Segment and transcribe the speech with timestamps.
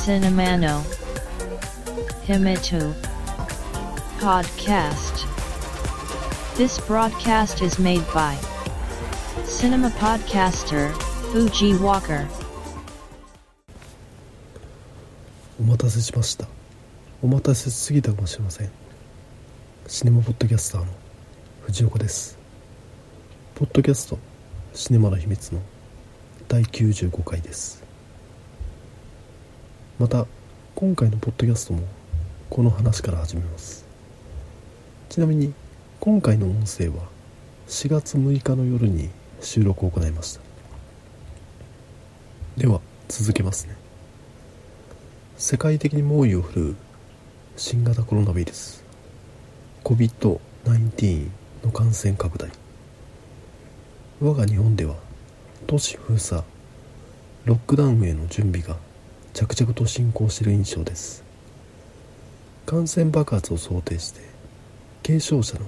[0.00, 0.82] Cinemano
[2.26, 2.94] Himitu
[4.18, 5.26] Podcast
[6.56, 8.36] This broadcast is made by
[9.44, 10.90] Cinema Podcaster
[11.30, 12.26] Fuji Walker
[15.60, 16.48] お待たせしました
[17.22, 18.70] お待たせしすぎたかもしれません
[19.86, 20.86] シネマポッドキャスターの
[21.66, 22.39] 藤岡です
[23.60, 24.18] ポッドキャスト
[24.72, 25.60] シネマの秘密の
[26.48, 27.84] 第95回です。
[29.98, 30.26] また
[30.74, 31.82] 今回のポッドキャストも
[32.48, 33.84] この話から始めます。
[35.10, 35.52] ちなみに
[36.00, 37.04] 今回の音声は
[37.68, 39.10] 4月6日の夜に
[39.42, 40.40] 収録を行いました。
[42.56, 43.76] では続けますね。
[45.36, 46.76] 世界的に猛威を振るう
[47.58, 48.82] 新型コロナウイルス
[49.84, 51.28] COVID-19
[51.62, 52.59] の感染拡大。
[54.22, 54.96] 我が日本では
[55.66, 56.42] 都市封鎖
[57.46, 58.76] ロックダウンへの準備が
[59.32, 61.24] 着々と進行している印象です。
[62.66, 64.20] 感染爆発を想定して
[65.02, 65.64] 軽症者の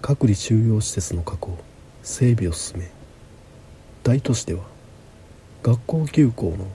[0.00, 1.58] 隔離収容施設の確保
[2.02, 2.90] 整備を進め
[4.02, 4.64] 大都市では
[5.62, 6.66] 学校休校の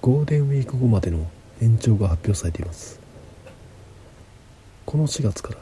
[0.00, 1.30] ゴールデンウィーク後までの
[1.60, 2.98] 延長が発表されています。
[4.86, 5.58] この4月から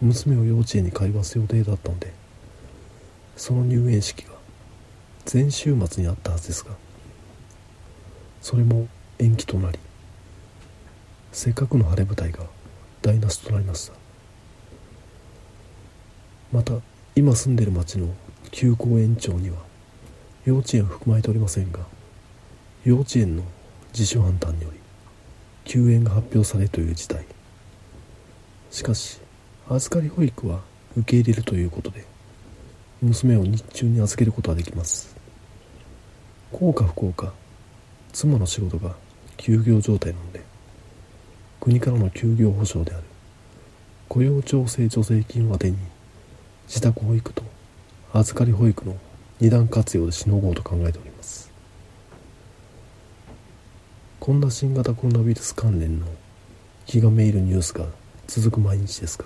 [0.00, 2.12] 娘を幼稚園に通わす予定だったので
[3.36, 4.39] その入園式が
[5.32, 6.72] 前週末にあったはずですが
[8.42, 9.78] それも延期となり
[11.30, 12.40] せっかくの晴れ舞台が
[13.00, 13.94] 台無しとなりました。
[16.52, 16.74] また
[17.14, 18.08] 今住んでいる町の
[18.50, 19.58] 休校延長には
[20.44, 21.80] 幼稚園は含まれておりませんが
[22.84, 23.44] 幼稚園の
[23.92, 24.78] 自主判断により
[25.64, 27.24] 休園が発表されるという事態。
[28.72, 29.20] しかし
[29.68, 30.60] 預かり保育は
[30.96, 32.04] 受け入れるということで
[33.00, 35.19] 娘を日中に預けることができます。
[36.52, 37.32] 幸か不幸か
[38.12, 38.94] 妻の仕事が
[39.36, 40.50] 休業状態なので。
[41.60, 43.04] 国からの休業保障である。
[44.08, 45.76] 雇用調整助成金をてに
[46.66, 47.44] 自宅保育と
[48.12, 48.96] 預かり保育の
[49.40, 51.52] 二段活用でしのごうと考えております。
[54.18, 56.06] こんな新型コロナウイルス関連の
[56.86, 57.86] 気がめいるニュースが
[58.26, 59.24] 続く毎日ですが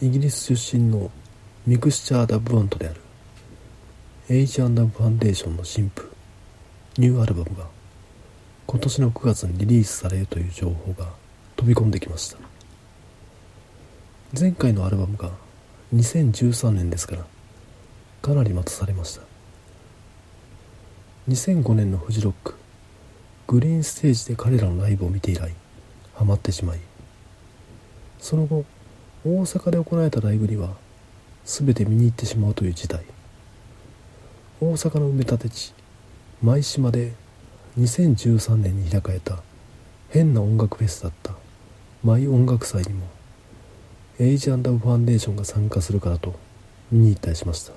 [0.00, 1.10] イギリス出身の
[1.66, 3.00] ミクスチャー・ダブバントである。
[4.30, 6.12] H& ファンデーションの新婦
[6.98, 7.64] ニューアルバムが
[8.66, 11.06] 今年の9月にリリースされるという情報が
[11.56, 12.36] 飛び込んできました。
[14.38, 15.30] 前回のアルバムが
[15.94, 17.24] 2013年ですから
[18.20, 19.22] かなり待たされました。
[21.30, 22.54] 2005年のフジロック
[23.46, 25.54] グリーンステージで彼らのライブを見て以来
[26.14, 26.80] ハマってしまい
[28.18, 28.66] その後
[29.24, 30.76] 大阪で行われたライブには
[31.46, 33.06] 全て見に行ってしまうという事態。
[34.60, 35.74] 大阪の埋め立て地
[36.42, 37.12] 舞島で
[37.78, 39.40] 2013年に開かれた。
[40.10, 41.32] 変な音楽フェスだった。
[42.02, 43.06] 舞音楽祭にも。
[44.18, 46.34] エイジアンダブファンデーションが参加するからと
[46.90, 47.72] 見に行ったりしました。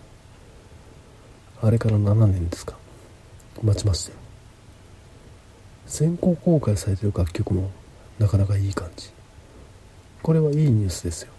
[1.62, 2.75] あれから7年ですか。
[3.62, 4.13] 待ちまして。
[5.86, 7.69] 先行公開されてる楽曲も
[8.18, 9.12] なかなかいい感じ。
[10.24, 11.31] これはいいニュースですよ。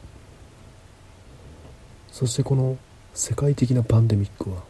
[2.13, 2.79] そしてこの
[3.13, 4.63] 世界的なパンデミックは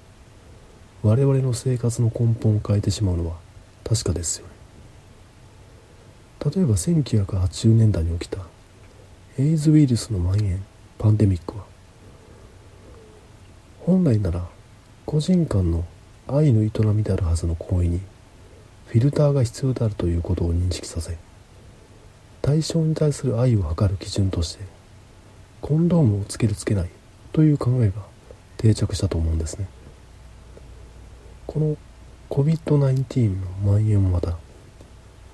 [1.02, 3.36] 我々の生活の根本を変えてしまうのは
[3.84, 4.52] 確かですよね。
[6.54, 8.38] 例えば1980年代に起きた
[9.38, 10.64] エイズウイルスの蔓延
[10.98, 11.64] パンデミックは
[13.80, 14.44] 本来なら
[15.06, 15.84] 個人間の
[16.28, 18.00] 愛の営みであるはずの行為に
[18.86, 21.16] フィルターが必要であるということを認識させ
[22.42, 24.64] 対象に対する愛を測る基準として
[25.60, 26.90] コンドームをつけるつけない
[27.32, 28.02] という考えが
[28.56, 29.68] 定着したと思うんですね。
[31.46, 31.76] この
[32.30, 34.36] COVID-19 の蔓延もまた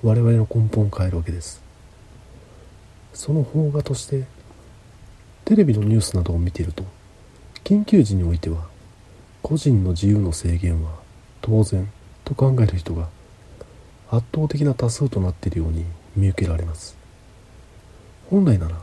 [0.03, 1.63] 我々の根本を変えるわけです。
[3.13, 4.25] その方画として
[5.45, 6.85] テレビのニュースなどを見ていると
[7.65, 8.69] 緊急時においては
[9.43, 10.93] 個人の自由の制限は
[11.41, 11.91] 当然
[12.25, 13.09] と考える人が
[14.11, 15.85] 圧倒的な多数となっているように
[16.17, 16.97] 見受けられます。
[18.31, 18.77] 本来なら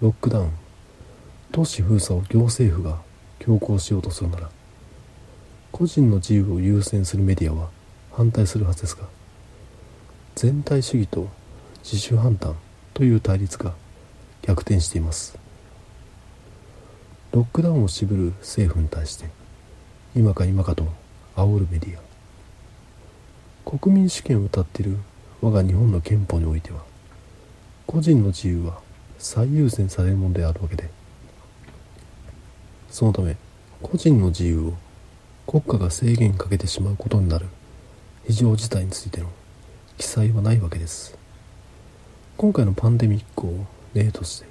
[0.00, 0.52] ロックダウン
[1.52, 2.98] 都市封鎖を行政府が
[3.38, 4.50] 強行しようとするなら
[5.72, 7.70] 個人の自由を優先するメディアは
[8.12, 9.04] 反対するはずですが
[10.34, 11.28] 全体主義と
[11.82, 12.54] 自主判断
[12.94, 13.74] という対立が
[14.42, 15.38] 逆転しています。
[17.32, 19.26] ロックダウンを渋る政府に対して
[20.16, 20.86] 今か今かと
[21.36, 22.10] 煽るメディア。
[23.78, 24.96] 国民主権を謳っている
[25.40, 26.80] 我が日本の憲法においては
[27.86, 28.80] 個人の自由は
[29.18, 30.90] 最優先されるものであるわけで
[32.90, 33.36] そのため
[33.82, 34.74] 個人の自由を
[35.50, 37.46] 国家が制限かけてしまうことになる。
[38.24, 39.26] 非常事態についての
[39.98, 41.18] 記載はないわけです。
[42.36, 44.46] 今回のパンデミックを例として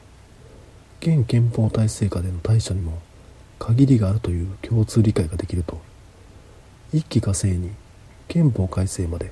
[1.00, 3.00] 現憲法体制下での対処にも
[3.60, 5.80] 限りがあるという共通理解ができると
[6.92, 7.72] 一気呵成に
[8.28, 9.32] 憲法改正まで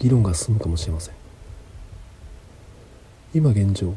[0.00, 1.14] 議論が進むかもしれません。
[3.32, 3.94] 今現状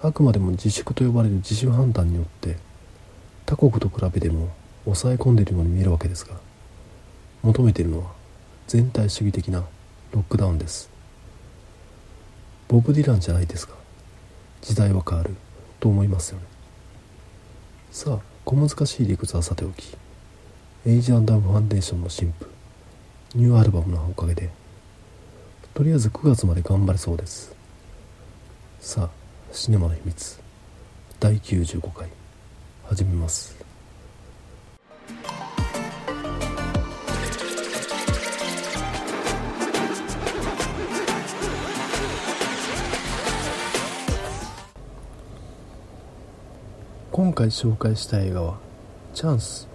[0.00, 2.56] あくまでも自粛と呼ばれる自主判断によって
[3.46, 4.50] 他国と比べても
[4.94, 6.34] 抑え込んでいるように見えるわけですが
[7.42, 8.12] 求めているのは
[8.66, 9.64] 全体主義的な
[10.12, 10.90] ロックダウンです。
[12.68, 13.74] ボブ・ディランじゃないですか。
[14.60, 15.34] 時代は変わる
[15.80, 16.44] と思いますよね。
[17.90, 19.96] さあ小難しい理屈はさておき
[20.86, 22.46] エイジアンダムファンデーションの新婦
[23.34, 24.50] ニューアルバムのおかげで
[25.74, 27.54] とりあえず9月まで頑張れそうです。
[28.80, 29.10] さあ
[29.52, 30.40] シネマの秘密
[31.20, 32.08] 第95回
[32.84, 33.57] 始めます。
[47.18, 48.58] 今回紹介した映画は
[49.12, 49.66] 「チャンス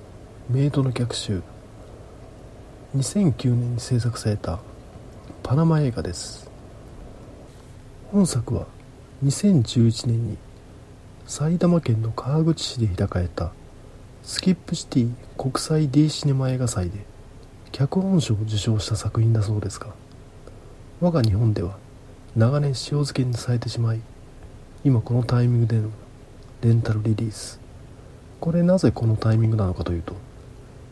[0.49, 1.41] メイドの逆襲」
[2.95, 4.59] 2009年に制作された
[5.43, 6.49] パナマ映画です。
[8.13, 8.65] 本作は
[9.25, 10.37] 2011年に
[11.27, 13.51] 埼玉県の川口市で開かれた
[14.23, 17.05] スキップシティ国際 D シネマ映画祭で
[17.73, 19.87] 脚本賞を受賞した作品だそうですが
[21.01, 21.75] 我が日本では
[22.37, 23.99] 長年塩漬けにされてしまい
[24.85, 25.89] 今このタイミングでの
[26.63, 27.59] レンタルリリース。
[28.39, 30.15] これなぜこのタイミングなのかというと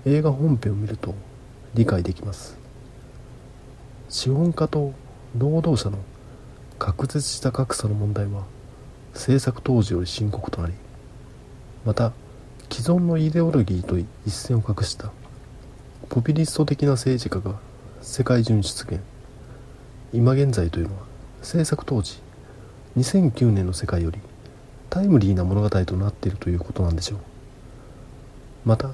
[0.05, 1.15] 映画本編を見ると
[1.73, 2.57] 理解できます。
[4.09, 4.91] 資本家と
[5.37, 5.97] 労働者の
[6.77, 8.43] 確実した格差の問題は
[9.13, 10.73] 制作当時より深刻となり
[11.85, 12.11] また
[12.69, 15.09] 既存のイデオロギーと一線を画した
[16.09, 17.57] ポピュリスト的な政治家が
[18.01, 18.99] 世界中に出現。
[20.11, 21.03] 今現在というのは
[21.41, 22.19] 制作当時
[22.97, 24.19] 2009年の世界より
[24.91, 27.19] タイムリーな物語となっているということなんでしょう。
[28.65, 28.89] また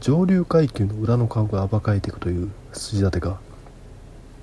[0.00, 3.40] 上流階級の裏の顔が暴かれていくという筋立てが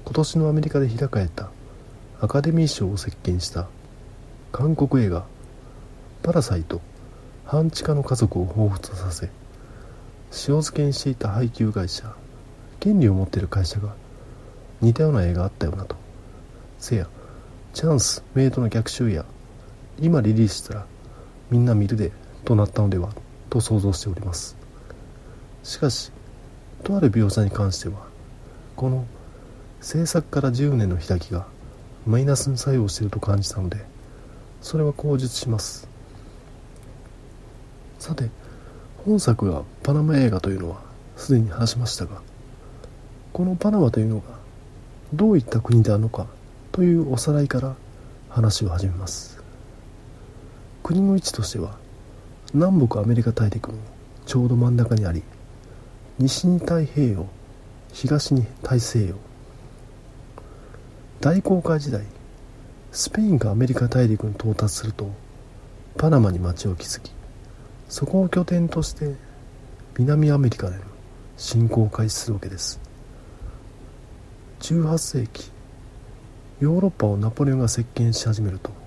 [0.04, 1.52] 今年のアメリカで開かれた
[2.20, 3.70] アカデミー賞を席巻した
[4.52, 5.26] 韓国映画
[6.22, 6.82] 「パラサイト
[7.46, 9.28] 半地下の家族」を彷彿とさせ
[10.32, 12.14] 塩漬けにしていた配給会社
[12.82, 13.96] 権利を持っている会社が
[14.82, 15.96] 似たような映画あったよなと。
[16.78, 17.08] せや
[17.74, 19.24] チャンスメイドの逆襲や
[20.02, 20.86] 今リリースしたら
[21.50, 22.12] みんな見るで
[22.46, 23.10] となったのでは
[23.50, 24.56] と想像しております。
[25.64, 26.12] しかし
[26.84, 28.08] とある描写に関しては
[28.76, 29.06] この
[29.82, 31.48] 制作から10年の開きが
[32.06, 33.78] マイナスに作用していると感じたので
[34.62, 35.88] それは口述します。
[37.98, 38.30] さて
[39.06, 40.82] 本作がパナマ映画というのは
[41.18, 42.22] すでに話しましたが
[43.34, 44.40] このパナマというのが
[45.14, 46.28] どういった国であるのか
[46.72, 47.76] というおさらいから
[48.30, 49.39] 話を始めます。
[50.90, 51.78] 国の位置としては
[52.52, 53.78] 南北アメリカ大陸の
[54.26, 55.22] ちょうど真ん中にあり
[56.18, 57.28] 西に太平洋
[57.94, 59.16] 東に大西洋。
[61.22, 62.04] 大航海時代
[62.92, 65.12] スペインがアメリカ大陸に到達すると
[65.96, 67.12] パナマに町を築き
[67.88, 69.14] そこを拠点として
[70.00, 70.82] 南アメリカでの
[71.38, 72.80] 侵攻を開始するわけです。
[74.62, 75.52] 18世紀
[76.60, 78.79] ヨーロッパをナポレオンが席巻し始めると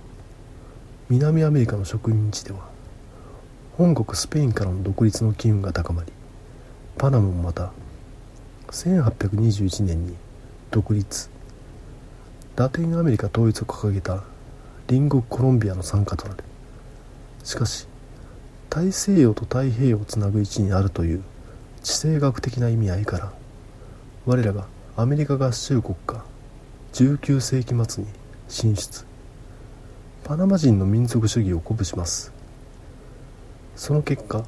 [1.12, 2.70] 南アメリカの植民地では
[3.76, 6.10] 本国スペインからの独立の機運が高まり
[6.96, 7.70] パナマもまた
[8.68, 10.16] 1821年に
[10.70, 11.28] 独立。
[12.56, 14.22] ラテンアメリカ統一を掲げた
[14.86, 16.44] 隣国コロンビアの傘下となる。
[17.44, 17.86] しかし
[18.70, 21.22] 大西洋と太平洋をつなぐ位置にあるという
[21.82, 23.34] 地政学的な意味合いから
[24.24, 24.66] 我らが
[24.96, 26.24] アメリカ合衆国が
[26.94, 28.08] 19世紀末に
[28.48, 29.11] 進出。
[30.32, 32.32] パナマ人の民族主義を鼓舞します。
[33.76, 34.46] その結果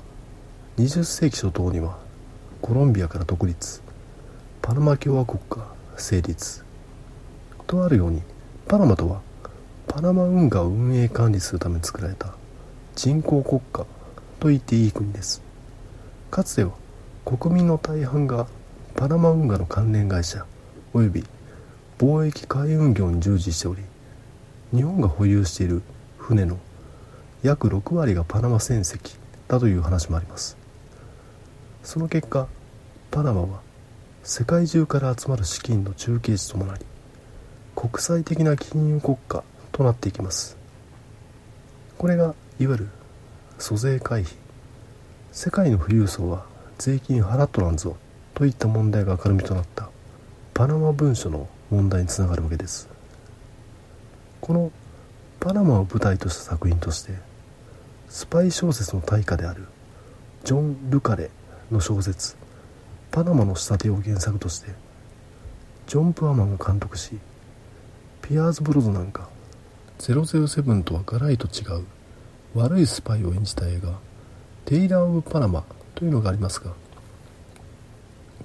[0.78, 1.98] 20世紀初頭には
[2.62, 3.82] コロンビアから独立。
[4.62, 6.64] パナマ共和国が成立。
[7.66, 8.22] とあるように
[8.66, 9.20] パナマとは
[9.86, 12.32] パナマ運河を運営管理するために作られた
[12.96, 13.84] 人工国家
[14.40, 15.42] と言っていい国です。
[16.30, 16.72] かつては
[17.26, 18.46] 国民の大半が
[18.96, 20.46] パナマ運河の関連会社
[20.94, 21.24] 及び
[21.98, 23.82] 貿易海運業に従事しており
[24.74, 25.82] 日本が保有している
[26.18, 26.58] 船の
[27.44, 29.16] 約6割がパナマ船籍
[29.46, 30.56] だという話もあります。
[31.84, 32.48] その結果
[33.12, 33.60] パナマは
[34.24, 36.84] 世界中から集まる資金の中継地ともなり
[37.76, 40.56] 国際的な金融国家となっていきます。
[41.96, 42.88] これがいわゆる
[43.58, 44.34] 租税回避
[45.30, 46.46] 世界の富裕層は
[46.78, 47.96] 税金払っとらんぞ
[48.34, 49.90] といった問題が明るみとなった
[50.52, 52.93] パナマ文書の問題につながるわけです。
[54.44, 54.70] この
[55.40, 57.14] パナマを舞台とした作品として
[58.10, 59.64] スパイ小説の大家である
[60.44, 61.30] ジョン・ルカレ
[61.70, 62.36] の小説
[63.10, 64.74] 「パナマの仕立て」を原作として
[65.86, 67.18] ジョン・プアマンが監督し
[68.20, 69.30] ピアーズ・ブロドなんか
[69.98, 71.86] 007とはガラリと違う
[72.54, 73.98] 悪いスパイを演じた映画
[74.66, 75.64] 「テイラー・オブ・パナマ」
[75.96, 76.74] というのがありますが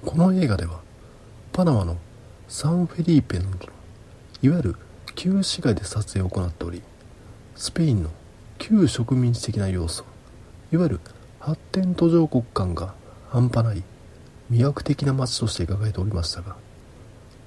[0.06, 0.80] この映画では
[1.52, 1.98] パナマの
[2.48, 3.56] サンフェリーペなどの
[4.40, 4.76] いわゆる
[5.22, 6.80] 旧市街で撮影を行っており
[7.54, 8.08] スペインの
[8.56, 10.06] 旧植民地的な要素
[10.72, 11.00] いわゆる
[11.38, 12.94] 発展途上国間が
[13.28, 13.82] 半端ない
[14.50, 16.56] 魅惑的な街として描かれておりましたが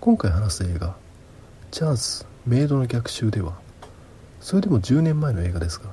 [0.02, 0.96] 今回話す映画
[1.72, 3.54] 「チャンスメイドの逆襲」では
[4.40, 5.90] それでも10年前の映画ですが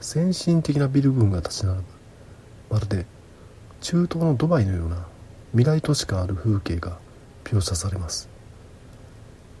[0.00, 1.84] 先進的なビル群が立ち並ぶ
[2.70, 3.06] まるで
[3.82, 5.06] 中東のドバイのような
[5.52, 6.98] 未来都市感ある風景が
[7.44, 8.28] 描写されます。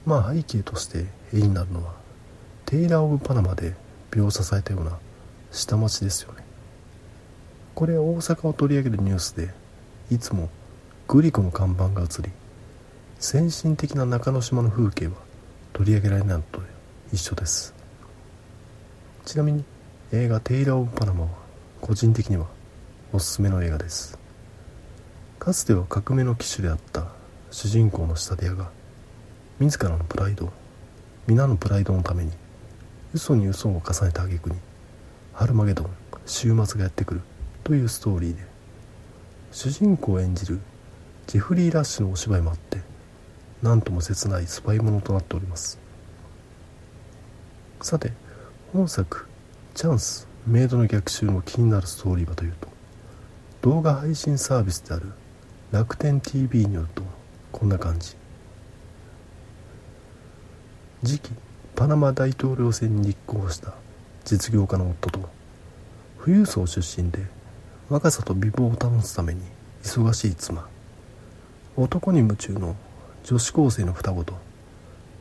[0.04, 1.92] まあ背景として絵になるのは
[2.64, 3.74] テイラー・オブ・パナマで
[4.10, 4.98] 描写されたような
[5.50, 6.44] 下町ですよね。
[7.74, 9.52] これは大阪を取り上げるニュースで
[10.10, 10.48] いつも
[11.08, 12.30] グリコの看板が映り
[13.18, 15.14] 先進的な中之島の風景は
[15.72, 16.62] 取り上げられないのと
[17.12, 17.74] 一緒です。
[19.24, 19.64] ちなみに
[20.12, 21.28] 映画「テイラー・オブ・パナマ」は
[21.80, 22.46] 個人的には
[23.12, 24.18] おすすめの映画です。
[25.38, 27.08] かつては革命の騎手であった
[27.50, 28.70] 主人公の仕立屋が
[29.58, 30.52] 自らのプライドを
[31.26, 32.32] 皆のプライドのために
[33.14, 34.56] 嘘に嘘を重ねた挙句に
[35.32, 35.90] ハルマゲドン
[36.26, 37.20] 週末がやってくる
[37.62, 38.42] というストーリーで
[39.50, 40.60] 主人公を演じる
[41.26, 42.82] ジェフリー・ラッシュのお芝居もあって
[43.62, 45.78] 何とも切ないスパイものとなっております。
[47.80, 48.12] さて
[48.74, 49.26] 本作
[49.74, 52.68] 「チャンスメイドの逆襲」の気になるストーリーはというと
[53.62, 55.12] 動画配信サービスである
[55.70, 57.02] 楽天 TV によると
[57.50, 58.14] こんな感じ。
[61.04, 61.30] 次期
[61.76, 63.74] パナマ大統領選に立候補した
[64.24, 65.28] 実業家の夫と
[66.24, 67.18] 富裕層出身で
[67.88, 69.40] 若さと美貌を保つために
[69.82, 70.66] 忙しい妻
[71.76, 72.76] 男に夢中の
[73.24, 74.34] 女子高生の双子と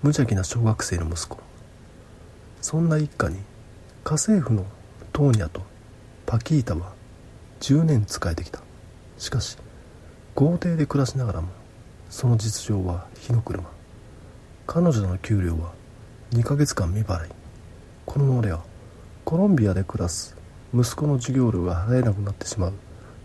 [0.03, 1.39] 無邪気な小学生の息子。
[2.61, 3.37] そんな一家に
[4.03, 4.65] 家政婦の
[5.13, 5.61] トーニャと
[6.25, 6.91] パキータは
[7.61, 8.59] 10年仕えてきた。
[9.17, 9.57] しかし
[10.35, 11.47] 豪邸で暮らしながらも
[12.09, 13.72] その実情は火の車。
[14.65, 15.73] 彼女の給料は
[16.31, 17.29] 2ヶ月間未払い。
[18.05, 18.63] このままでは
[19.25, 20.37] コロンビアで暮らす
[20.73, 22.73] 息子の授業料が払えなくなってしまう。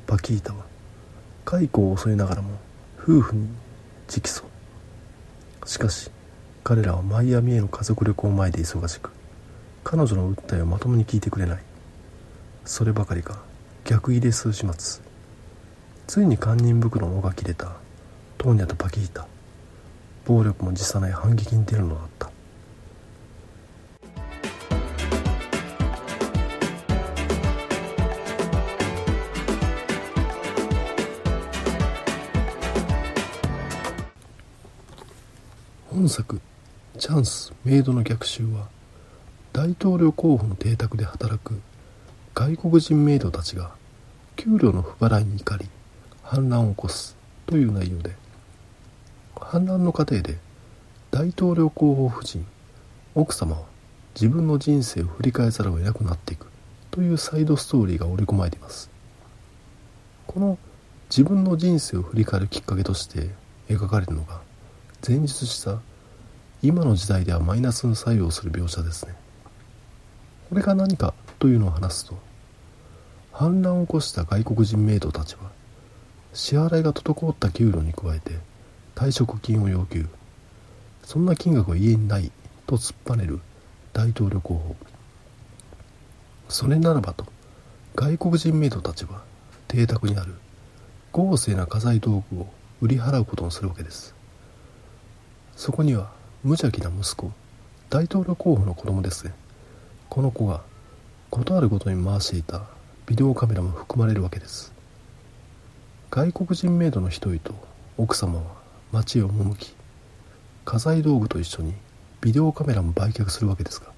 [0.06, 0.64] パキータは
[1.44, 2.50] 解雇を襲いながらも
[3.00, 3.48] 夫婦に
[4.08, 4.42] 直訴。
[5.64, 6.10] しかし
[6.64, 9.10] 彼らはマイアミへの家族旅行前で忙しく
[9.84, 11.62] 彼女の訴えをまともに聞いてくれない。
[12.64, 13.38] そればかりか
[13.84, 15.02] 逆入れ数始末。
[16.08, 17.76] ついに堪忍袋の尾が切れた
[18.38, 19.26] トーニャとパキータ。
[20.28, 22.30] 暴力も辞さない反撃に出るのだった。
[35.90, 36.42] 本作
[36.98, 38.68] 「チャンスメイドの逆襲」は
[39.54, 41.58] 大統領候補の邸宅で働く
[42.34, 43.70] 外国人メイドたちが
[44.36, 45.70] 給料の不払いに怒り
[46.22, 47.16] 反乱を起こす
[47.46, 48.27] という内容で
[49.44, 50.38] 反乱の過程で
[51.10, 52.46] 大統領候補夫人
[53.14, 53.62] 奥様は
[54.14, 56.46] 自分の人生を振り返ざるを得なくなっていく
[56.90, 58.90] というサイドストーリーが織り込まれています。
[60.26, 60.58] この
[61.10, 63.30] 自分の人生を振り返るきっかけとして
[63.68, 64.40] 描かれるのが
[65.06, 65.80] 前述した
[66.62, 69.14] 今の時代ではマイナスの作用する描写ですね。
[70.48, 72.18] これが何かというのを話すと
[73.32, 75.50] 反乱を起こした外国人メイドたちは
[76.32, 78.38] 支払いが滞った給料に加えて
[78.98, 80.08] 退職金を要求。
[81.04, 82.32] そんな金額は家にない
[82.66, 83.38] と突っぱねる
[83.92, 84.74] 大統領候補。
[86.48, 87.24] それならばと
[87.94, 89.22] 外国人メイドたちは
[89.68, 90.34] 邸宅にある
[91.12, 92.48] 豪勢な家財道具を
[92.80, 94.16] 売り払うことにするわけです。
[95.54, 96.10] そこには
[96.42, 97.30] 無邪気な息子
[97.90, 99.32] 大統領候補の子供ですね。
[100.08, 100.62] この子が
[101.30, 102.62] 事あるごとに回していた
[103.06, 104.72] ビデオカメラも含まれるわけです。
[106.10, 107.54] 外国人メイドの一人と
[107.96, 108.57] 奥様は
[108.92, 109.74] 街へ赴き
[110.64, 111.74] 家財道具と一緒に
[112.20, 113.92] ビデオカメラも売却するわけですが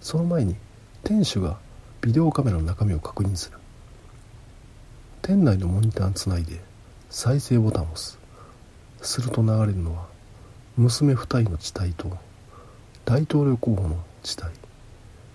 [0.00, 0.56] その前に
[1.02, 1.58] 店主が
[2.00, 3.58] ビデオカメラの中身を確認する。
[5.22, 6.60] 店内のモニターにつないで
[7.10, 8.18] 再生ボタンを押す。
[9.02, 10.06] すると流れるのは
[10.76, 12.16] 娘2人の地帯と
[13.04, 14.52] 大統領候補の地帯。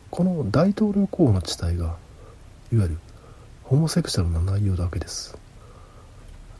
[0.10, 1.98] この大統領候補の地帯が
[2.72, 2.98] いわゆる
[3.64, 5.38] ホモセクシャルな内容だけです。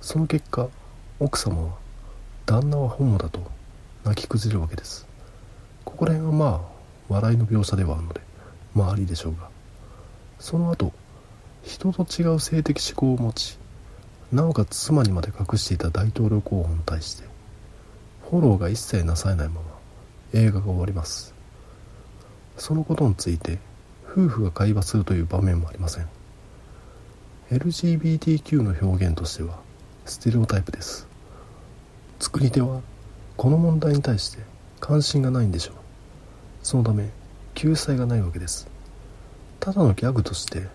[0.02, 0.68] その結果
[1.20, 1.78] 奥様は
[2.46, 3.40] 旦那はホモだと
[4.04, 5.08] 泣き崩れるわけです。
[5.86, 8.22] ここら辺はまあ笑いの描写ではあるので
[8.74, 9.50] まあありでしょうが。
[10.40, 10.92] その後
[11.64, 13.58] 人と違う性的思考を持ち
[14.32, 17.24] なおかつ妻にまで隠していた大統領候補に対して
[18.30, 19.62] フォローが一切なされないまま
[20.34, 21.34] 映画が終わります。
[22.58, 23.60] そのことについて
[24.10, 26.08] 夫婦が会話するという場面もありません。
[27.52, 29.60] LGBTQ の表現としては
[30.06, 31.11] ステレオタイプです。
[32.22, 32.82] 作り手は
[33.36, 34.44] この問題に対して
[34.80, 35.76] 関心がないんでしょう。
[36.62, 37.10] そのため
[37.56, 38.70] 救済がないわけです。
[39.60, 40.68] ただのギャグとして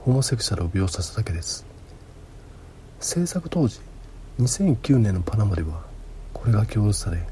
[0.00, 1.64] ホモセクシャルを描写しただけです。
[3.00, 3.80] 制作当時
[4.40, 5.84] 2009年のパナマでは
[6.34, 7.26] これが供示され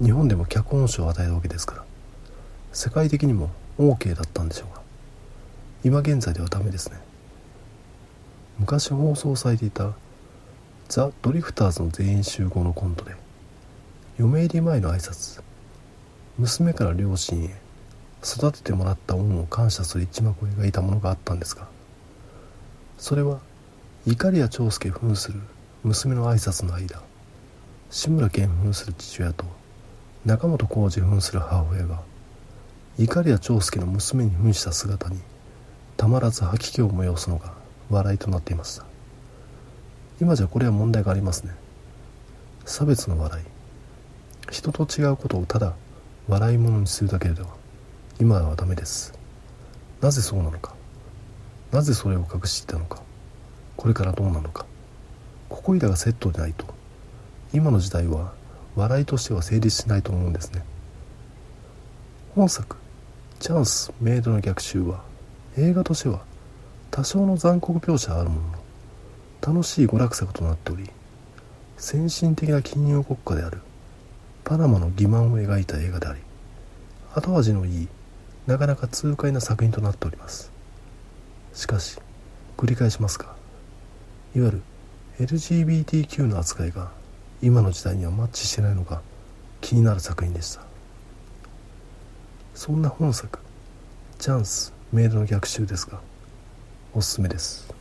[0.00, 1.84] 日本でも脚本賞を与えたわけですから
[2.72, 4.82] 世界的にも OK だったんでしょうが
[5.82, 6.98] 今現在ではダメですね。
[8.60, 9.94] 昔放送されていた
[10.88, 13.14] ザ・ドリフターズの全員集合のコントで
[14.18, 15.42] 嫁入り前の挨拶
[16.38, 17.56] 娘から両親へ
[18.22, 21.68] 育ててもらった恩を感謝する一幕を描いたものがあったんですが
[22.98, 23.40] それは
[24.06, 25.40] 怒りや長介扮する
[25.84, 27.02] 娘の挨拶の間
[27.90, 29.46] 志村けん扮する父親と
[30.26, 32.02] 中本浩二扮する母親が
[32.98, 35.18] 怒りや長介の娘に扮した姿に
[35.96, 37.54] たまらず吐き気を催すのが
[37.90, 38.93] 笑いとなっていました。
[40.24, 41.52] 今じゃこれは問題がありますね。
[42.64, 43.44] 差別の笑い。
[44.50, 45.74] 人と違うことをただ
[46.28, 47.48] 笑い物にするだけでは
[48.18, 49.12] 今はダメです。
[50.00, 50.74] なぜそうなのか。
[51.72, 53.02] なぜそれを隠していたのか。
[53.76, 54.64] これからどうなのか。
[55.50, 56.64] ここいらがセットでないと。
[57.52, 58.32] 今の時代は
[58.76, 60.64] 笑いとしては成立しないと思うんですね。
[62.34, 62.78] 本作
[63.40, 65.02] 「チャンスメイドの逆襲」は
[65.58, 66.22] 映画としては
[66.90, 68.63] 多少の残酷描写あるものの
[69.46, 70.88] 楽しい娯楽作となっており
[71.76, 73.60] 先進的な金融国家である
[74.42, 76.20] パナマの欺瞞を描いた映画であり
[77.14, 77.88] 後味のいい
[78.46, 80.50] なかなか痛快な作品となっております。
[81.52, 81.98] しかし
[82.56, 83.34] 繰り返しますが
[84.34, 84.62] いわゆる
[85.20, 86.90] LGBTQ の扱いが
[87.42, 89.02] 今の時代にはマッチしてないのが
[89.60, 90.62] 気になる作品でした。
[92.54, 93.38] そんな本作
[94.18, 96.00] 「チャンスメールの逆襲」ですが
[96.94, 97.73] おすすめです。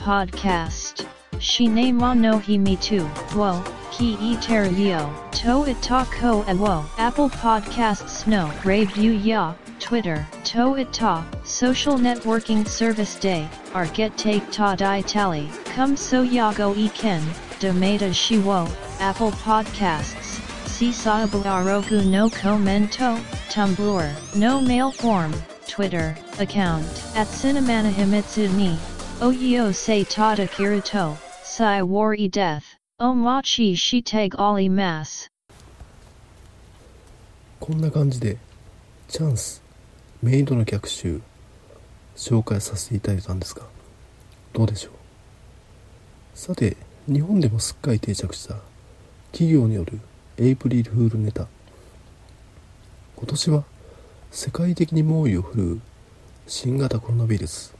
[0.00, 1.06] Podcast.
[1.40, 3.06] Shine mo no hi me too.
[3.36, 5.12] Wo, ki e ter yo.
[5.32, 6.86] To it ta ko e wo.
[6.96, 8.50] Apple Podcasts no.
[8.64, 9.54] Review ya.
[9.78, 10.26] Twitter.
[10.44, 11.26] To it ta.
[11.44, 13.46] Social networking service day.
[13.74, 15.50] Our get take ta di tally.
[15.66, 17.22] Come so ya go e ken.
[17.60, 18.66] Domata shi wo.
[19.00, 20.40] Apple Podcasts.
[20.64, 23.18] Sisabu arogu no commento.
[23.50, 24.34] Tumblr.
[24.34, 25.34] No mail form.
[25.66, 26.16] Twitter.
[26.38, 26.86] Account.
[27.14, 28.78] At Cinemana Himitsu ni.
[29.22, 35.28] Oyo se tata kiruto, sai wari death, o machi shiteg ali mas.
[37.60, 38.38] こんな感じで
[39.08, 39.62] チャンス
[40.22, 41.20] メイドの逆襲
[42.16, 43.64] 紹介させていただいたんですが
[44.54, 44.92] どうでしょう？
[46.34, 48.56] さて日本でもすっかり定着した
[49.32, 50.00] 企業による
[50.38, 51.46] エイプリルフールネタ。
[53.16, 53.64] 今年は
[54.30, 55.80] 世界的に猛威を振るう
[56.46, 57.78] 新型コロナウイルス。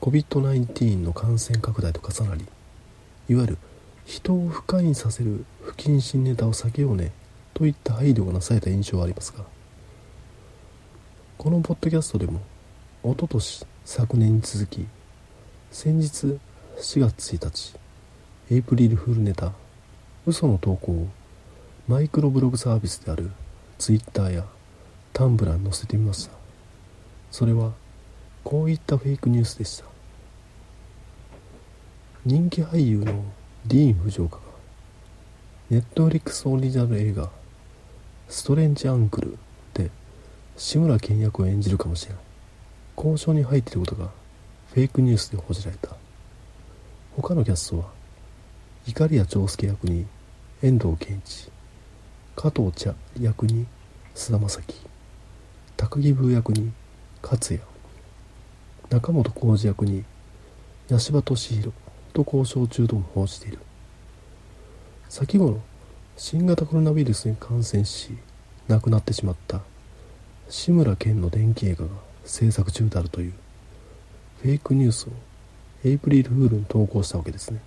[0.00, 2.44] COVID-19 の感染拡大と重なり
[3.28, 3.58] いわゆる
[4.04, 7.12] 人を不快にさせる不謹慎ネタを避けようね
[7.54, 9.44] といった配慮がなされた印象はありますが
[11.38, 12.40] このポッドキャストでも
[13.02, 14.86] 一昨年昨年に続き
[15.70, 16.38] 先日
[16.78, 17.74] 4月1日
[18.50, 19.52] エイプリルフールネタ
[20.26, 21.08] 嘘の投稿を
[21.88, 23.30] マイクロブログサービスである
[23.78, 24.44] Twitter や
[25.12, 26.36] タンブラーに載せてみました。
[27.30, 27.72] それは
[28.46, 29.86] こういったフェイクニュースでした。
[32.24, 33.24] 人気俳優の
[33.66, 34.42] ディーン・フジョーカが
[35.68, 37.28] ネットフリックスオリジナル映画
[38.30, 39.36] 「ストレンジ・アンクル」
[39.74, 39.90] で
[40.56, 42.22] 志村けん役を演じるかもしれない。
[42.96, 44.12] 交渉に入っていることが
[44.72, 45.96] フェイクニュースで報じられた。
[47.16, 47.86] 他のキャストは
[48.86, 50.06] 怒りや長介役に
[50.62, 51.50] 遠藤憲一
[52.36, 53.66] 加藤茶役に
[54.14, 54.74] 菅田将暉
[55.76, 56.70] 高木ブー役に
[57.20, 57.75] 勝也。
[58.90, 60.04] 中本浩二役に
[60.88, 61.72] 八柴敏弘
[62.12, 63.58] と交渉中とも報じている。
[65.08, 65.60] 先頃
[66.16, 68.16] 新型コロナウイルスに感染し
[68.68, 69.60] 亡くなってしまった
[70.48, 71.90] 志村けんの電気映画が
[72.24, 73.32] 制作中であるという
[74.42, 75.12] フェイクニュースを
[75.84, 77.60] エイプリルフールに投稿したわけですね。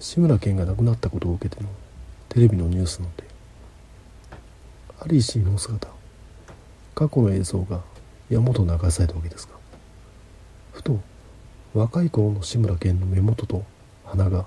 [0.00, 1.68] 志村けんが亡くなったことを受けての
[2.28, 3.24] テレビのニュースなので
[5.00, 5.88] アリーシーの姿
[6.94, 7.80] 過去の映像が
[8.34, 9.54] 山ほど流されたわけですが
[10.72, 11.00] ふと
[11.72, 13.64] 若い頃の志村けんの目元と
[14.04, 14.44] 鼻が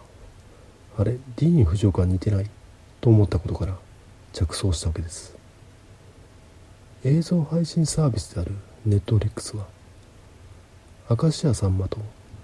[0.98, 2.50] あれディーン・フジオカ似てない？
[3.00, 3.78] と思ったことから
[4.34, 5.38] 着想したわけです。
[7.06, 8.52] 映像配信サービスである
[8.86, 9.66] ネットフリックスは
[11.10, 12.00] 明石家さんまと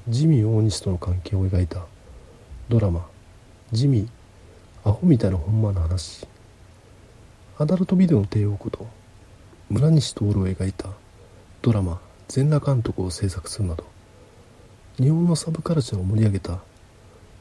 [0.08, 1.86] ジミー大西との関係を描いた
[2.69, 3.06] ドラマ
[3.73, 6.25] 「ジミーアホみたいなほんまの話」
[7.60, 8.88] アダルトビデオの帝王こと
[9.69, 10.89] 村西徹を描いた
[11.63, 13.86] ドラマ「全裸監督」を制作するなど
[14.97, 16.60] 日本のサブカルチャーを盛り上げた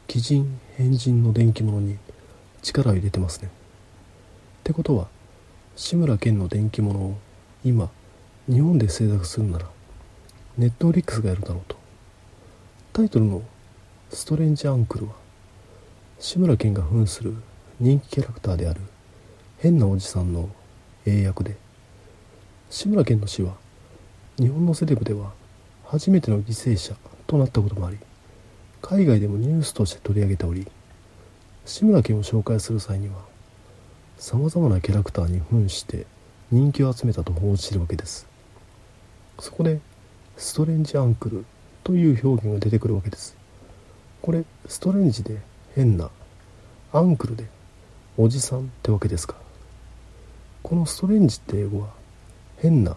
[0.09, 1.99] 鬼人変人の電気物に
[2.63, 3.49] 力を入れてますね。
[3.49, 3.51] っ
[4.63, 5.09] てことは
[5.75, 7.19] 志村けんの電気物を
[7.65, 7.91] 今
[8.49, 9.67] 日本で制作するなら
[10.57, 11.77] ネットフリックスがやるだろうと。
[12.93, 13.43] タイトルの
[14.09, 15.15] 「ストレンジ・アンクル」は
[16.21, 17.35] 志村けんが扮する
[17.81, 18.83] 人気キャラクターである
[19.59, 20.49] 変なおじさんの
[21.07, 21.57] 英訳で
[22.71, 23.61] 志村けんの死は
[24.39, 25.33] 日本のセレブでは
[25.85, 26.95] 初めての犠牲者
[27.27, 27.99] となったこともあり
[28.81, 30.67] 海外でもニュースとして取り上げており
[31.65, 33.17] 志村けんを紹介する際には
[34.17, 36.07] さまざまなキャラクターに扮して
[36.51, 38.27] 人気を集めたと報じているわけです。
[39.39, 39.81] そこで
[40.37, 41.45] ストレンジアンクル
[41.83, 43.37] という表現が出てくるわけです。
[44.21, 45.39] これストレンジで
[45.75, 46.11] 変な
[46.93, 47.47] アンクルで
[48.17, 49.35] おじさんってわけですか。
[50.63, 51.89] このストレンジって英語は
[52.59, 52.97] 変な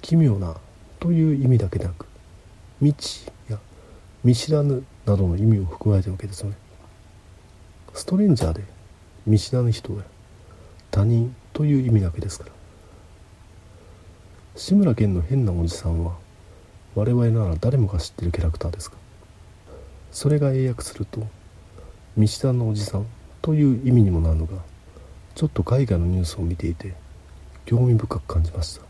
[0.00, 0.56] 奇妙な
[0.98, 2.06] という意味だけでなく
[2.80, 3.58] 未知や
[4.24, 6.56] 見知らぬなどの意味を含まれているわけですよね。
[7.94, 8.62] ストレンジャーで
[9.26, 10.02] 見知らぬ人や
[10.90, 12.52] 他人という意味なわけですから。
[14.56, 16.16] 志村けんの変なおじさんは
[16.94, 18.96] 我々なら誰もが知ってるキャラクターですが
[20.10, 21.26] それが英訳すると
[22.16, 23.06] 見知らぬおじさん
[23.40, 24.58] という意味にもなるのが
[25.34, 26.94] ちょっと海外のニュースを見ていて
[27.64, 28.89] 興味深く感じました。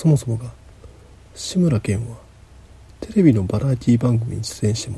[0.00, 0.46] そもそもが
[1.34, 2.16] 志村けんは
[3.02, 4.96] テレビのバラエティ番組に出演しても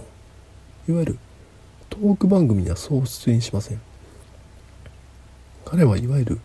[0.88, 1.19] いわゆる
[1.91, 3.81] トーク番組にはそう出演しません。
[5.65, 6.41] 彼はいわゆる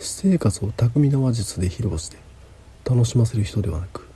[0.00, 2.16] 私生活を巧みな話術で披露して
[2.84, 4.08] 楽しませる人ではなく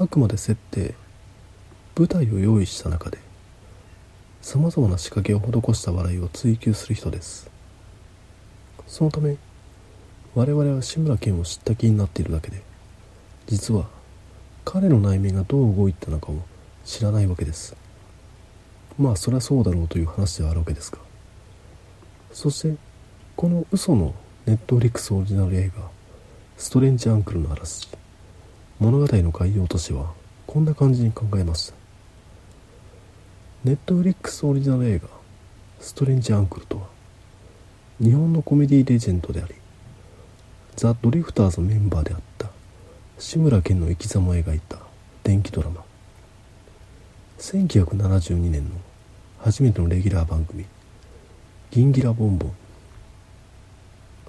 [0.00, 0.96] あくまで設定
[1.96, 3.18] 舞台を用意した中で
[4.42, 7.48] さまざまな仕掛けを施した笑いを追求する人です。
[8.88, 9.36] そのため
[10.34, 12.62] 我々は志村けんを知った気になっているだけで
[13.46, 13.86] 実は
[14.64, 16.36] 彼の内面がどう動いたのかを
[16.84, 17.76] 知らないわけです。
[18.98, 20.98] まあそりゃそうだろうという話ではあるわけですが。
[22.32, 22.76] そして
[23.34, 24.14] この嘘の
[24.46, 25.82] ネットフリックスオリジナル映画
[26.56, 27.88] 「ストレンジ・アンクル」のあらすじ
[28.78, 30.12] 物語の概要としては
[30.46, 31.74] こんな感じに考えました
[33.64, 35.08] ネットフリックスオリジナル映画
[35.80, 36.86] 「ストレンジ・アンクル」とは
[38.00, 39.54] 日本のコメディレジェンドであり
[40.76, 42.48] ザ・ドリフターズのメンバーであった。
[43.18, 44.78] 志村けんの生き様を描いた。
[45.22, 45.84] 電気ドラマ。
[47.38, 48.70] 1972年の
[49.38, 50.66] 初めてのレギュラー番組
[51.70, 52.52] 「ギンギラボンボン」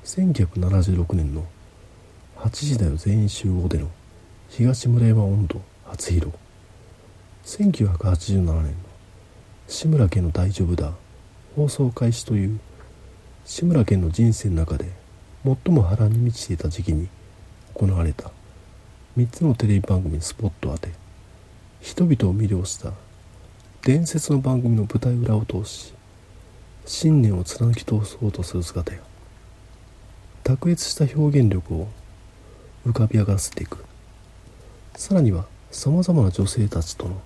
[0.05, 1.45] 1976年の
[2.37, 3.89] 8時だよ全員集合での
[4.49, 6.31] 東村山温度初披露。
[7.45, 8.73] 1987年の
[9.67, 10.93] 志村けんの大丈夫だ。
[11.55, 12.59] 放送開始という
[13.43, 14.89] 志村けんの人生の中で
[15.43, 17.07] 最も波乱に満ちていた時期に
[17.73, 18.31] 行われた。
[19.17, 20.89] 3つのテレビ番組にスポットを当て
[21.81, 22.93] 人々を魅了した
[23.83, 25.93] 伝説の番組の舞台裏を通し
[26.85, 28.99] 信念を貫き通そうとする姿や
[30.43, 31.87] 卓越した表現力を
[32.87, 33.83] 浮かび上がらせていく。
[34.95, 37.21] さらにはさまざまな女性たちとの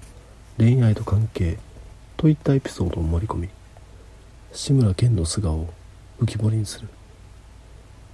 [0.58, 1.58] 恋愛と関係
[2.18, 3.50] といったエピソードを盛り込み
[4.52, 5.74] 志村けんの素顔を
[6.20, 6.88] 浮き彫りにする。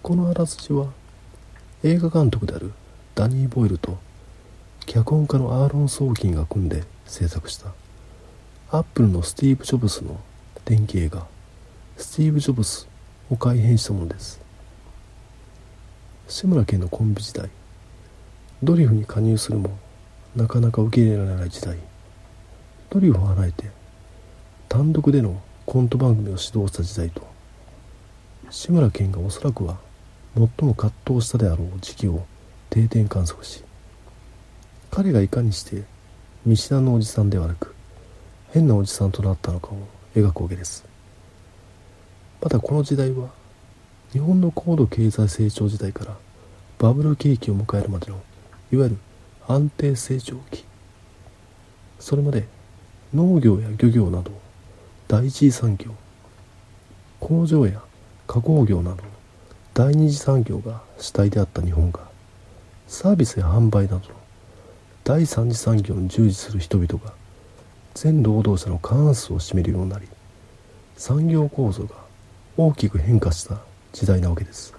[0.03, 0.87] このあらすじは
[1.83, 2.71] 映画監督である
[3.13, 3.99] ダニー・ボイルと
[4.87, 7.71] 脚本家のアーロン・ソーキンが組んで制作した
[8.71, 10.19] アップルのスティーブ・ジョブスの
[10.65, 11.27] 電気映画
[11.97, 12.87] 「スティーブ・ジョブス」
[13.29, 14.41] を改編したものです。
[16.27, 17.49] 志村けんのコンビ時代
[18.63, 19.77] ドリフに加入するも
[20.35, 21.77] なかなか受け入れられない時代。
[22.89, 23.69] ドリフを離れて
[24.67, 27.21] 単独でのコント番組を指導した時代と
[28.49, 29.77] 志村けんがおそらくは
[30.35, 32.25] 最も葛藤したであろう時期を
[32.69, 33.63] 定点観測し
[34.89, 35.83] 彼がいかにして
[36.45, 37.75] 見知らぬおじさんではなく
[38.51, 40.85] 変なおじさんとなったのかを描くわけです。
[42.41, 43.29] またこの時代は
[44.11, 46.17] 日本の高度経済成長時代から
[46.79, 48.21] バブル景気を迎えるまでの
[48.73, 48.97] いわゆる
[49.47, 50.65] 安定成長期。
[51.99, 52.47] それまで
[53.13, 54.31] 農業や漁業など
[55.07, 55.91] 第一次産業
[57.19, 57.81] 工場や
[58.27, 59.03] 加工業など
[59.73, 62.01] 第二次産業が主体であった日本が
[62.87, 64.15] サービスや販売などの
[65.05, 67.13] 第三次産業に従事する人々が
[67.93, 70.09] 全労働者の過半数を占めるようになり
[70.97, 71.95] 産業構造が
[72.57, 73.61] 大きく変化した
[73.93, 74.73] 時代なわけです。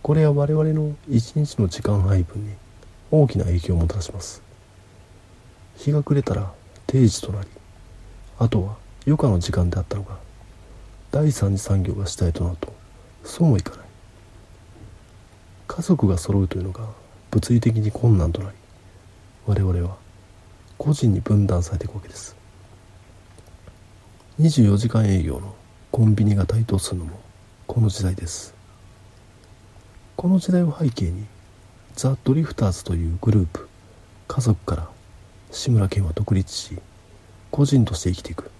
[0.00, 2.52] これは我々の一日の時間配分に
[3.10, 4.42] 大きな影響をもたらします。
[5.76, 6.52] 日が暮れたら
[6.86, 7.48] 定時となり
[8.38, 10.18] あとは余暇の時間であったのが
[11.10, 12.83] 第三次産業が主体となると
[13.24, 13.86] そうもいかない。
[15.66, 16.86] 家族が揃うというのが
[17.30, 18.56] 物理的に困難となり
[19.46, 19.96] 我々は
[20.78, 22.36] 個人に分断されていくわけです。
[24.40, 25.54] 24時間営業の
[25.90, 27.20] コンビニが台頭するのも
[27.66, 28.54] この時代です。
[30.16, 31.24] この時代を背景に
[31.96, 33.68] ザ・ドリフターズというグループ
[34.28, 34.88] 家族から
[35.50, 36.78] 志村けんは独立し
[37.50, 38.50] 個人として生きていく。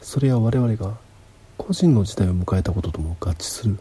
[0.00, 0.96] それは我々が
[1.56, 3.78] 個人の時代を迎えたこととも合致する。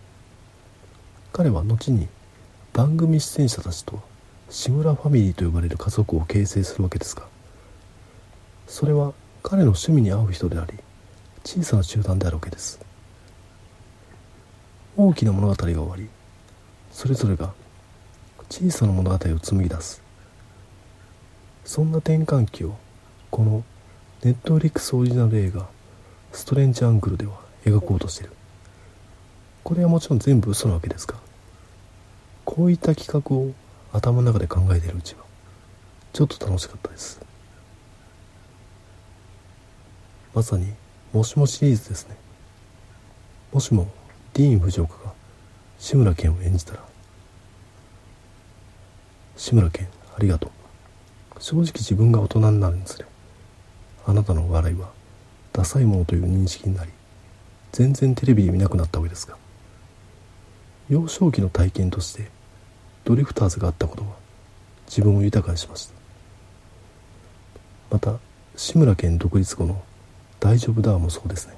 [1.33, 2.07] 彼は後に
[2.73, 4.01] 番組出演者たちと
[4.49, 7.23] 志村ファミリーと呼ばれる家族を形成するわけですが
[8.67, 10.73] それは彼の趣味に合う人であり
[11.43, 12.79] 小さな集団であるわけです。
[14.95, 16.09] 大きな物語が終わり
[16.91, 17.53] それぞれが
[18.49, 20.01] 小さな物語を紡ぎ出す。
[21.65, 22.75] そんな転換期を
[23.31, 23.63] この
[24.23, 25.67] ネットフリックスオリジナル映画
[26.31, 28.31] 「ストレンジアングル」では描こうとしてる。
[29.63, 31.15] これはもちろん全部嘘なわけですが
[32.45, 33.53] こういった企画を
[33.93, 35.23] 頭の中で考えているうちは
[36.13, 37.21] ちょっと楽しかったです。
[40.33, 40.73] まさに
[41.13, 42.17] もしもシリーズですね。
[43.53, 43.87] もしも
[44.33, 45.13] ディーン・フジオカが
[45.77, 46.79] 志村けんを演じたら
[49.35, 50.51] 志村けんありがとう。
[51.41, 53.05] 正直自分が大人になるにつれ
[54.05, 54.91] あなたの笑いは
[55.53, 56.91] ダサいものという認識になり
[57.71, 59.37] 全然テレビで見なくなったわけですが
[60.89, 62.29] 幼少期の体験として
[63.05, 64.09] ドリフターズがあったことは
[64.87, 65.93] 自分を豊かにしました。
[67.89, 68.19] また
[68.57, 69.81] 志村けん独立後の
[70.39, 71.53] 「大丈夫だ」もそうですね。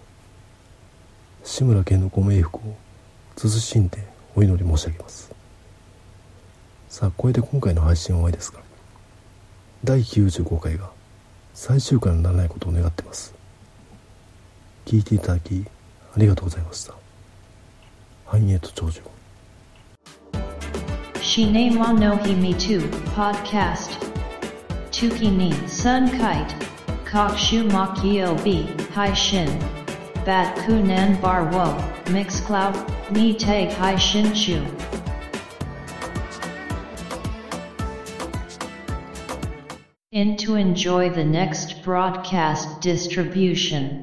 [1.44, 2.78] 志村けんのご冥福を
[3.36, 5.32] 慎んでお祈り申し上げます。
[6.90, 8.60] さあこれで今回の配信は終わりですが
[9.84, 10.92] 第95回が
[11.56, 13.34] 最終回にならないことを願ってます。
[14.86, 15.66] 聞いていただき
[16.15, 16.95] ありがとうございました
[18.27, 19.03] 繁栄と長寿
[21.21, 22.81] Shine mo no himi tu
[23.15, 24.01] podcast.
[24.91, 26.55] Tuki ni sun kite.
[27.05, 28.63] Kokshu makio b
[28.95, 29.49] hai shin.
[30.25, 31.67] Bat kunan bar wo
[32.11, 32.75] mix cloud
[33.11, 34.65] ni tag hai shin chu.
[40.11, 44.03] In to enjoy the next broadcast distribution.